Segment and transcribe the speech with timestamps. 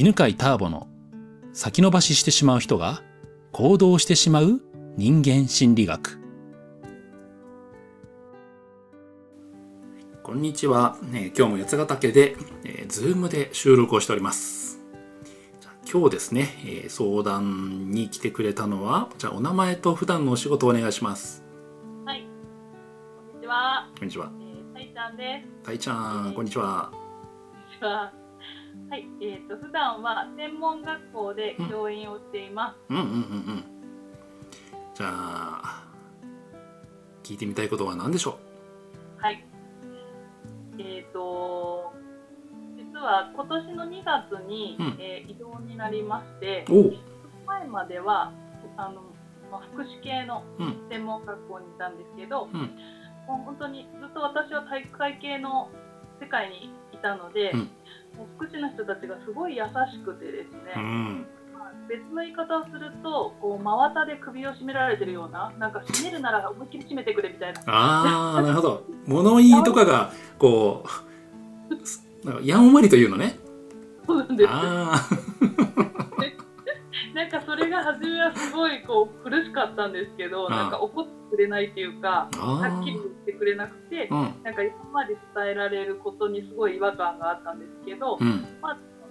[0.00, 0.86] 犬飼ターボの
[1.52, 3.02] 先延ばししてしまう人が
[3.50, 4.60] 行動してしまう
[4.96, 6.20] 人間心理学。
[10.22, 10.96] こんにちは。
[11.02, 14.78] ね、今日も八ヶ岳で、えー、ズームで収録をしております。
[15.60, 21.42] じゃあ今日ですね、えー相談に来てくれたのは、じゃあお名前と普段のお仕事をお願いします。
[22.04, 22.24] はい。
[23.32, 23.90] こんにちは。
[23.98, 24.30] こんにちは。
[24.38, 25.66] えー、たいちゃんです。
[25.66, 25.94] たいちゃ
[26.30, 26.88] ん、こんにちは。
[26.92, 28.17] こんにちは。
[28.90, 29.06] はい。
[29.20, 32.76] えっ、と普段は専門学校で教員をしています。
[32.88, 33.64] うんうんうんうん。
[34.94, 35.84] じゃあ、
[37.22, 38.38] 聞いてみたいことは何でしょ
[39.18, 39.44] はい。
[40.78, 41.92] えっ、と
[42.76, 46.64] 実は今年の2月に、うんえー異動になりまして、
[47.46, 48.32] 前までは
[48.76, 49.02] あの
[49.50, 52.70] まあ福祉系のうん専門学校にいたんですけど、うん
[53.28, 55.68] もう本当にずっと私は体育会系の
[56.18, 57.70] 世界にいたので、うん
[58.18, 61.26] もう福祉の人たちがすごい優しくてですね、うん。
[61.54, 68.82] まあ別の言い方をするとこう真綿で首を絞められてるようななんか締めるなら思いっきり締めてくれみたいなああ、なるほど。
[69.06, 71.74] 物言いとかが、こう、
[72.26, 73.38] なんかやんわりというのね。
[74.06, 75.06] そうなんですあ
[77.30, 82.40] なんかそれが初めはすごいこう苦しかったんですけどああなんか怒ってくれないっていうかあ。
[82.40, 84.14] あはっきり言ってくれなくてあ。
[84.14, 84.42] うん。
[84.42, 88.46] なんか今まで伝えられることにすごい違和感があったんですけど、うん。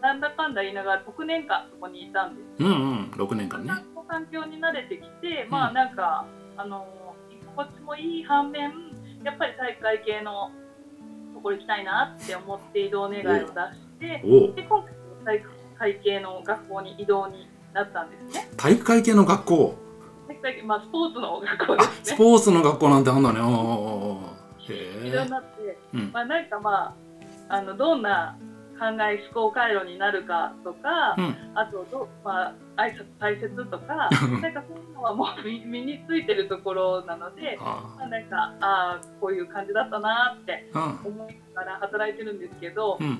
[0.00, 3.10] なんだかんだ言いながら6年間そこにいたんですうんうん。
[3.12, 3.72] 6年間ね。
[4.08, 6.86] 環境に慣れてきて、まあなんか、あの
[7.28, 8.72] 居心地もいい反面
[9.24, 10.50] やっぱり体育会系の
[11.34, 13.50] ところ行きたいなって思って移動願いを出し
[13.98, 14.22] て
[14.54, 14.94] で今回
[15.24, 19.74] 体育会系の学校に移動になったんですね体育会系の学校？
[20.26, 23.40] 体育会系、まあ、スポーツの学校あで、すねスポーツの学校なんてあんだね。
[23.40, 23.62] おうおうおう
[24.10, 25.30] おうへえ移動に。
[25.30, 26.96] なって、うんまあなんかま
[27.50, 28.36] ああのどんな
[28.78, 31.36] 考え思考回路になるかとか、うん。
[31.54, 34.10] あとど、まあ、挨拶大切とか
[34.42, 40.98] なんかそういうのはもう身身についてるところなので、あまあ、なんかああこういう感じだったなってあ。
[41.04, 43.06] 思いながら働いてるんですけど、うん。
[43.06, 43.18] うん。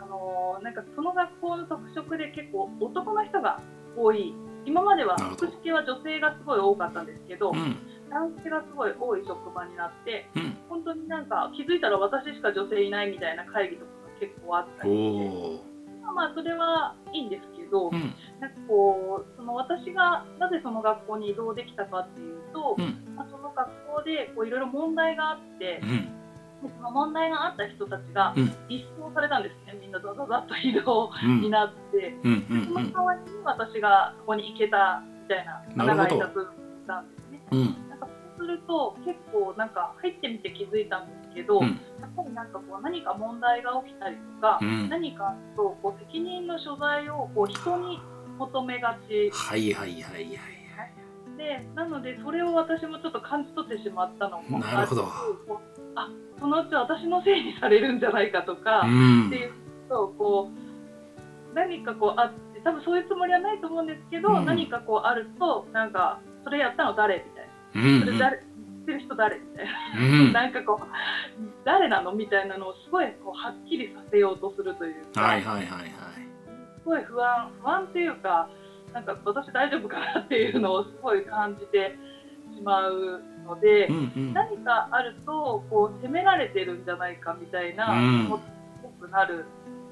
[0.00, 3.60] あのーなんかその学校の特色で結構男の人が
[3.96, 7.76] 多い今までは福祉系は女性がすごい多かったんですけど、うん。
[8.10, 10.56] 男性がすごい多い職場になってうん。
[10.68, 16.02] 本当になんか気づいたら私しか女性いないみたいな会議とかが結構あったおりしてお。
[16.02, 18.14] まあまあそれはいいんですけど、うん。
[18.40, 23.16] なんかこうその私がなぜその学校に移動できたかっていうと、うん。
[23.16, 25.80] まあ、その学校でこういろいろ問題があって
[26.68, 31.40] その問題があった人たちがうん一掃されたんですね、みんなザザザッと移動うん。
[31.40, 32.46] になって、うん。
[32.50, 32.64] うん。
[32.66, 36.48] その代わりに私がそこに行けたみたいななるほど方がいた分
[36.86, 37.42] たんですね。
[37.52, 37.88] うん。
[37.88, 44.88] なんかそうすると結構なんか入ってみて気づいたんですけど、うんやっぱりなんかこう何か問題が起きたりとか、うん。
[44.88, 48.00] 何かとこう責任の所在をこう人に
[48.38, 50.61] 求めがちはいはいはいはい。
[51.42, 55.08] でなのでそれを私もちょっと感じ取ってしまってのもなるほど
[55.96, 56.08] あ
[56.38, 59.36] そのうち私のせいにされるんじゃないかとか、うんって。
[59.36, 59.52] いう
[59.88, 68.00] とこう何かこうあって多分そういうつもりはないと思うんですけど、うん何かこうあるとなんかそれやったの誰みたいうん。
[68.00, 68.44] なそれ誰、知っ
[68.86, 70.32] てる人誰みたいな、うん。
[70.32, 70.86] なんかこう
[71.64, 75.90] 誰なのみたいなのをすごいこうはっきりさせようとするというか、はいはいはいはい。
[76.82, 78.48] すごい不安不安っていうか
[78.92, 81.96] なんか私大丈夫かなっていうのをすごい感じて
[82.56, 84.32] しまうので、うんうん。
[84.34, 88.40] 何かあるとこう責められてるんじゃないかみたいなうん思っ
[88.82, 89.38] ぽくなるん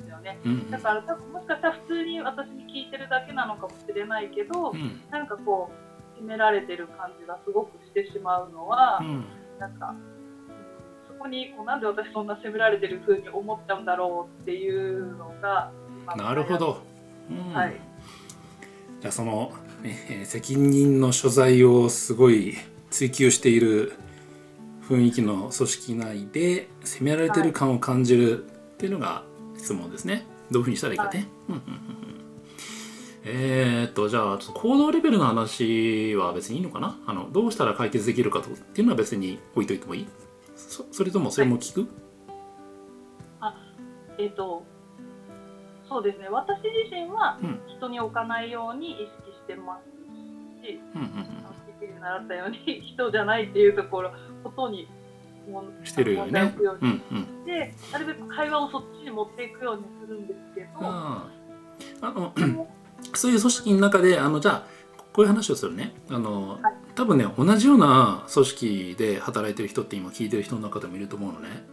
[0.00, 0.38] ですよね。
[0.44, 5.00] うんだから多分もしかしたら普通に私に聞いてるだけなのかもしれないけど、うん。
[5.10, 9.24] なんかこう責められてる感じがすごくしてしまうのは、うん。
[9.58, 10.14] なんか、うん
[11.16, 15.70] そこにこうなんで私そんな責められてる風に思っちゃうんだろうっていうのが
[16.02, 16.82] 今なるほど。
[17.30, 17.80] うんはい
[19.04, 22.56] じゃあその、ねえー責任の所在をすごい
[22.90, 23.92] 追求している
[24.88, 28.46] 雰囲気の組織内で責められてる感を感じるっ
[28.78, 29.22] ていうのが
[29.58, 30.24] 質問ですね。
[30.50, 31.28] どういうふうにしたらいいかね。
[31.50, 31.80] うんうんうんうん。
[33.26, 36.98] えーっとじゃあちょっと行動レベルの話は別にいいのかな？
[37.04, 40.06] あのどうしたら解決できるかとっていうのは別に置いといてもいい？
[40.56, 41.88] そそれともそれも聞く、
[44.16, 44.64] えっ、と
[45.94, 46.28] そうですね。
[46.28, 47.60] 私自身はうん。
[47.68, 51.08] 人に置かないように意識してますし、うんうん
[51.78, 54.12] 先生に習ったように人じゃないっていうところ
[54.42, 54.88] ことに
[55.84, 56.52] してるよね。
[56.58, 56.66] うに。
[56.66, 57.22] うんうん。
[57.22, 61.30] して、なるべく会話をそっちに持っていくようにするんですけど、あ
[62.02, 62.32] の
[63.14, 64.66] そういう組織の中であのじゃあ
[65.12, 65.92] こういう話をするね。
[66.10, 66.74] あの、はい。
[66.96, 71.64] 多分ね同じような組織で働いてる人って今聞いてる人の中でもいると思うのね。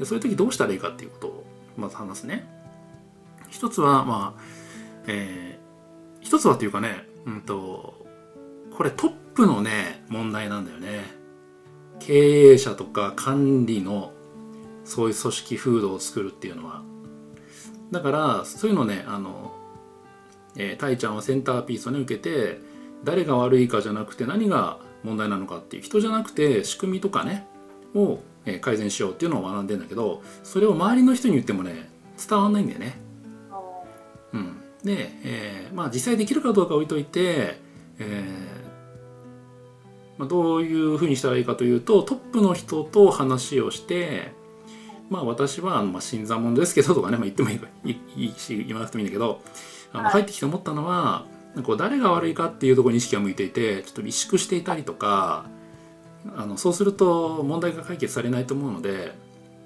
[0.00, 1.44] でそういう時どうしたらいいかっていうことを
[1.76, 2.59] まず話すね
[3.50, 4.42] 一つはまあ
[5.06, 8.06] えー、一つはっていうかねうんと
[8.76, 11.04] これトップのね問題なんだよね
[11.98, 14.12] 経営者とか管理の
[14.84, 16.82] そういう組織風土を作るっていうのは
[17.90, 19.52] だからそういうのねあの、
[20.56, 22.60] えー、タイちゃんはセンターピースをね受けて
[23.04, 27.46] 誰が悪いかじゃなくて何が問題なのかっていう人じゃなくて仕組みとかね
[27.94, 28.20] を
[28.60, 33.09] 改善しようっていうのを学んでんだけどそれを周りの人に言ってもね伝わんないんだよね。
[34.32, 37.58] うん、で、えー、まあ実際できるかどうか置いといて、
[37.98, 38.60] えー
[40.20, 44.32] まあ、どういうふうにしたらいいかというとトップの人と話をして
[45.08, 47.58] まあ私は、まあ、新参者ですけどとかね、まあ、言ってもい
[48.16, 49.40] いし言わなくてもいいんだけど
[49.94, 51.24] あの入ってきて思ったのは、
[51.64, 55.46] こう誰が悪いかっていうところに意識が向いていてちょっと萎縮していたりとか
[56.36, 59.14] あのそうすると問題が解決されないと思うので、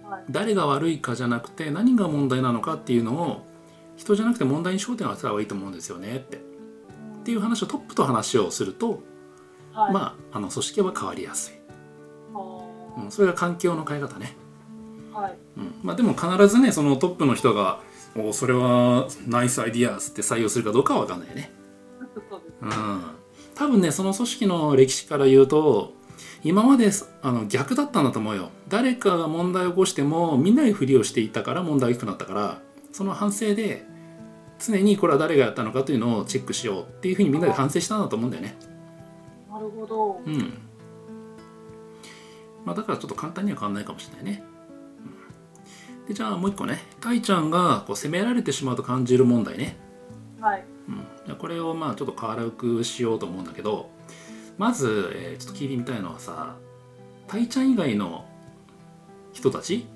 [0.08, 3.44] はい、誰が悪いかじゃなくて何が問題なのかっていうのを
[3.96, 6.36] 人じゃなくて問題に焦点を当てた方がいいと思うんですよねって。
[6.36, 6.40] っ
[7.24, 9.02] ていう話をトップと話をすると、
[9.72, 11.54] はい、まああの組織は変わりやすい、
[13.02, 14.36] うん、それが環境の変え方ね、
[15.12, 15.38] はい。
[15.56, 15.74] うん。
[15.82, 17.80] まあ、でも必ずねそのトップの人が
[18.14, 21.52] 「おそれはナイスアイディアス」って採用するかどうかは分かんないよね。
[22.60, 22.70] うん、
[23.54, 25.94] 多分ねその組織の歴史から言うと
[26.42, 26.90] 今まで
[27.22, 28.50] あの逆だったんだと思うよ。
[28.68, 32.60] 誰かが問題を起こしてもみんなにふりをしていたから問題が大きくなったから
[32.94, 33.84] その反省で
[34.60, 38.54] 常にこれは誰がやったのかというのをチェックしようっていうふうにみんなで反省したんだと思うんだよね。
[39.50, 40.20] なるほど。
[40.24, 40.54] うん。
[42.64, 44.44] まあだからちょっと簡単には変わんないかもしれないね、
[46.00, 46.78] うん、でじゃあもう一個ね。
[47.00, 49.76] たいちゃんがこう責められてしまうと感じる問題ね。
[50.40, 50.64] はい。
[51.28, 53.90] うん、これをまあちょっと軽くしようと思うんだけど
[54.56, 56.54] まず、えー、ちょっと聞いてみたいのはさ
[57.26, 58.24] たいちゃん以外の
[59.32, 59.86] 人たち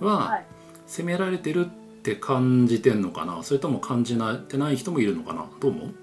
[0.00, 0.40] は
[0.86, 3.42] 責められてるって感じてんのかな？
[3.42, 4.16] それとも感じ
[4.48, 5.46] てない人もいるのかな？
[5.60, 5.94] どう思う？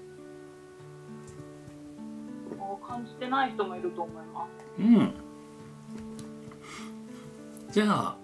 [2.86, 4.82] 感じてない人もいると思います。
[4.82, 5.14] うん。
[7.72, 8.16] じゃあ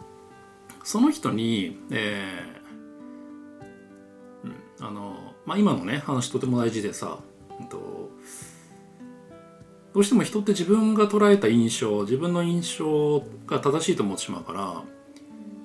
[0.84, 2.62] その人に、え
[4.80, 7.18] あの、まあ、今のね話とても大事でさ、
[7.60, 8.10] えっと、
[9.92, 14.84] どうしても人って自分が捉えた印象自分の印象が正しいと思ってしまうから、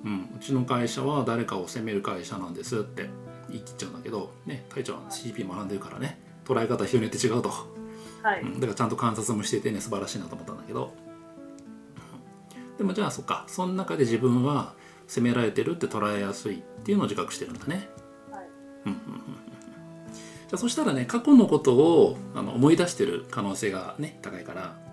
[0.04, 3.08] うん、うちの会社は誰かを責める会社なんですって
[3.48, 7.50] 言い切っちゃうんだけどね隊長は CP 学んでるからね捉え方人によって違うと、
[8.22, 10.92] はい、うん、だからちゃんと観察もしていてね素晴らしいなと思ったんだけど、
[12.70, 13.44] うん、でもじゃあそっか。
[13.46, 14.74] その中で自分は
[15.06, 17.88] 責められてるって捉えやすいっていうのを自覚してるんだね。
[18.84, 24.91] じゃあそしたらね過去のことをあの思い出してる可能性がね高いから、うん、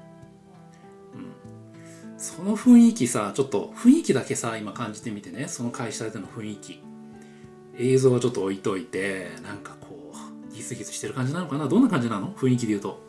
[2.19, 5.47] その雰囲気さちょっと雰囲気だけさ今感じてみてね。
[5.47, 6.83] その会社での雰囲気。
[7.77, 11.67] 映像はちょっと置いといてなんかこうギスギスしてる感じなのかな？
[11.69, 12.33] どんな感じなの？
[12.33, 12.99] 雰囲気で言うと。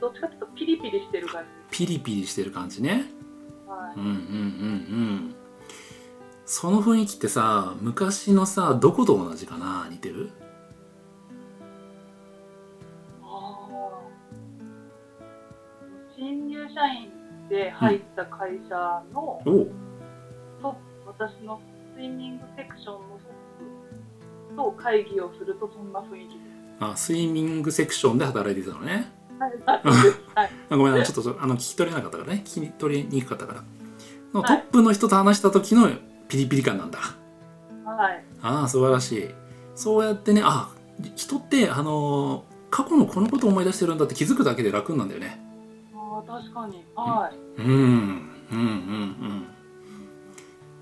[0.00, 1.48] どっちかっていうとピリピリしてる感じ。
[1.70, 3.04] ピリピリしてる感じね、
[3.68, 4.16] はい、うんうんうんう
[5.30, 5.34] ん。
[6.44, 9.86] その雰囲気ってさ昔のさどこと同じかな？
[9.88, 10.32] 似てる？
[16.76, 17.10] 社員
[17.48, 19.64] で入った会社の、うん、
[20.60, 20.76] と
[21.06, 21.58] 私の
[21.96, 26.38] スイミングセクションのと会議をするとそんな雰囲気です。
[26.80, 29.10] あスイミングセクションで働いてたのね。
[29.64, 32.42] はい、 ごめんちょっとあの聞き取れなかったからね。
[32.44, 33.62] 聞き取りにくかったから、
[34.32, 35.88] トップの人と話した時の
[36.28, 36.98] ピリピリ感なんだ。
[37.84, 38.24] はい。
[38.42, 39.34] ああ素晴らしい。
[39.74, 40.70] そうやってねあ
[41.14, 45.45] 人ってあの過去のこのことを思い出してるんだって気づくだけで楽なんだよね
[46.26, 46.84] 確かに。
[46.94, 47.62] はい。
[47.62, 47.78] うんうん
[48.50, 48.64] うんう
[49.34, 49.46] ん。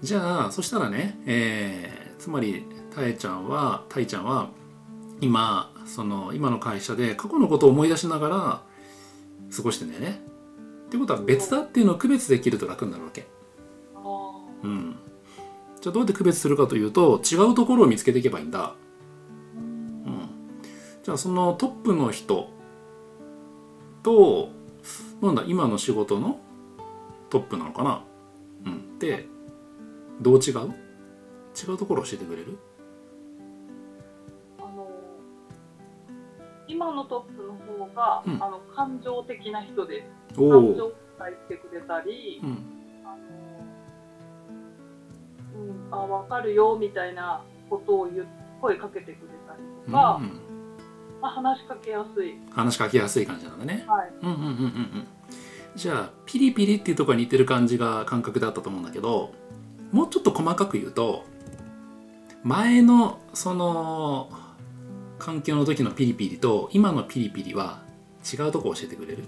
[0.02, 4.50] じゃあそしたらね、えー、つまりたえちゃんはたいちゃんは
[5.20, 8.62] 今その今の会社で過去のことを思い出しながら
[9.54, 10.20] 過ごしてんだよね。
[10.86, 13.26] ってことは別だっていうのを区別できると楽になるわけ。
[14.62, 14.96] うん。
[15.80, 18.74] じゃあどうやって区別するかというと違うところを見つけていけばいいんだ。
[19.54, 20.28] うん、
[21.02, 22.48] じゃあそのトップの人
[24.02, 24.50] と
[25.26, 26.38] なんだ今の仕事の
[27.30, 28.04] トップなのかな、
[28.66, 29.26] うん、で
[30.20, 30.72] どう違う？
[31.56, 32.58] 違うところ教えてくれる？
[34.58, 34.88] あの
[36.68, 42.70] 今のトップの方が、うん、あの感情的な人で感情を伝えてくれたり、うん。
[45.56, 48.26] うん、あ分かるよみたいなことを言
[48.60, 49.14] 声かけてくれ
[49.46, 50.40] たりとか、うんうん、
[51.20, 52.34] まあ、話しかけやすい。
[52.50, 55.06] 話しかけやすい感じなんだね、はい、うんうんうんうん
[55.76, 59.32] じゃあピリピリっていうところに似てる感じが感覚だったと思うんだけど
[59.90, 61.24] もうちょっと細かく言うと
[62.42, 64.30] 前のその
[65.18, 67.82] 環境の時のピリピリと今のピリピリは
[68.32, 69.24] 違うとこ教えてくれる？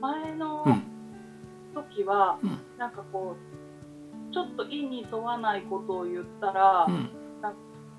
[0.00, 0.82] 前のうん。
[1.74, 2.58] 時は、うん。
[2.78, 3.36] なんかこ
[4.30, 7.10] うちょっと意に沿わないことを言ったら、うん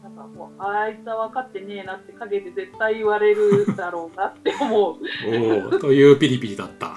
[0.03, 4.96] なんかこうあいつは分かってねえなって陰で絶対言われるだろうなって思う。
[5.72, 6.96] おおというピリピリだった。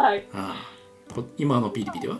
[0.00, 0.26] はい。
[0.32, 0.54] あ
[1.10, 2.18] あこ今のピリピリは？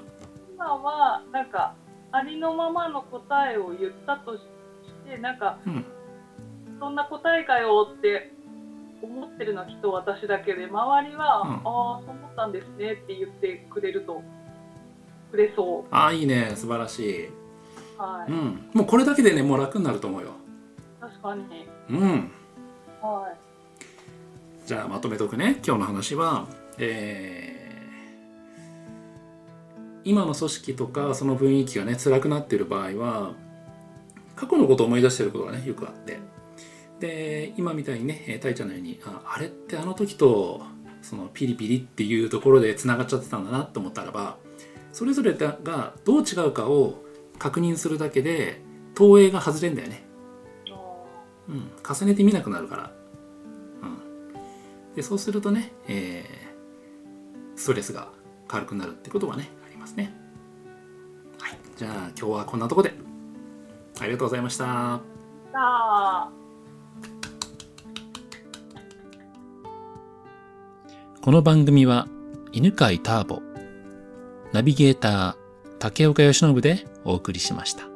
[0.55, 1.75] 今はなんか
[2.11, 4.43] ありのままの答えを言ったとし
[5.07, 5.85] てなんかうん。
[6.79, 8.33] そんな答えかよって
[9.03, 11.53] 思ってるのはきっと私だけで周りは、うん。
[11.55, 14.21] ああそう思ったんですねって言ってくれると
[15.31, 16.53] くれそああいいね。
[16.55, 17.33] 素晴らしい、う
[17.99, 20.33] はい、うん、もうこれだけでねもう楽になると思うよ。
[21.01, 21.43] 確かに。
[21.91, 22.31] うん。
[23.01, 24.67] はい。
[24.67, 25.61] じゃあまとめとくね。
[25.67, 26.47] 今日の話は
[26.79, 27.63] えー
[30.05, 33.35] 今の組織とかその雰囲気がね辛くなっている場合は
[34.35, 36.19] 過去のことを思い出していることがねよくあって。
[36.99, 40.63] で今みたいにねえーたいちゃんのようにああれってあの時と
[41.03, 44.39] そのピリピリっていうところでつながっちゃってたんだなと思ったらば
[44.93, 47.03] それぞれがどう違うかを
[47.43, 48.63] 確認するだけで
[48.95, 50.05] 投影が外れんだよね。
[50.71, 50.77] あ
[51.49, 52.93] うん、重ねて見なくなるから、
[53.83, 53.87] う
[54.93, 56.53] ん、でそうするとね、えー
[57.57, 58.09] ストレスが
[58.49, 60.15] 軽くなるってことがねありますね。
[61.41, 61.59] はい。
[61.77, 62.93] じゃあ今日はこんなとこで。
[64.01, 64.65] ありがとうございました。
[64.65, 65.03] ーさ
[65.55, 66.31] あ。
[71.21, 72.07] この番組は
[72.53, 73.43] 犬飼ターボ。
[74.53, 75.35] ナビゲーター
[75.79, 77.92] 竹岡由伸でお送りしました。